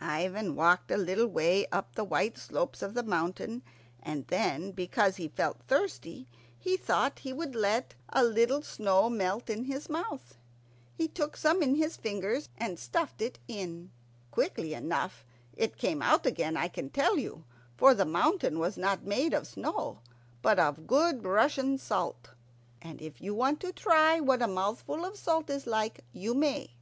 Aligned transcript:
Ivan 0.00 0.56
walked 0.56 0.90
a 0.90 0.96
little 0.96 1.28
way 1.28 1.64
up 1.70 1.94
the 1.94 2.02
white 2.02 2.36
slopes 2.38 2.82
of 2.82 2.94
the 2.94 3.04
mountain, 3.04 3.62
and 4.02 4.26
then, 4.26 4.72
because 4.72 5.14
he 5.14 5.28
felt 5.28 5.62
thirsty, 5.68 6.26
he 6.58 6.76
thought 6.76 7.20
he 7.20 7.32
would 7.32 7.54
let 7.54 7.94
a 8.08 8.24
little 8.24 8.62
snow 8.62 9.08
melt 9.08 9.48
in 9.48 9.66
his 9.66 9.88
mouth. 9.88 10.38
He 10.92 11.06
took 11.06 11.36
some 11.36 11.62
in 11.62 11.76
his 11.76 11.96
fingers 11.96 12.48
and 12.58 12.80
stuffed 12.80 13.22
it 13.22 13.38
in. 13.46 13.92
Quickly 14.32 14.74
enough 14.74 15.24
it 15.56 15.78
came 15.78 16.02
out 16.02 16.26
again, 16.26 16.56
I 16.56 16.66
can 16.66 16.90
tell 16.90 17.16
you, 17.16 17.44
for 17.76 17.94
the 17.94 18.04
mountain 18.04 18.58
was 18.58 18.76
not 18.76 19.04
made 19.04 19.32
of 19.32 19.46
snow 19.46 20.00
but 20.42 20.58
of 20.58 20.88
good 20.88 21.24
Russian 21.24 21.78
salt. 21.78 22.30
And 22.82 23.00
if 23.00 23.20
you 23.22 23.36
want 23.36 23.60
to 23.60 23.72
try 23.72 24.18
what 24.18 24.42
a 24.42 24.48
mouthful 24.48 25.04
of 25.04 25.16
salt 25.16 25.48
is 25.48 25.64
like, 25.64 26.00
you 26.12 26.34
may. 26.34 26.72